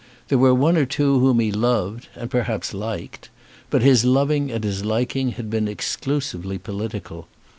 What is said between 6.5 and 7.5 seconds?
political.